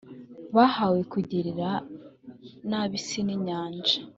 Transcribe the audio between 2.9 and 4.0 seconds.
isi n inyanja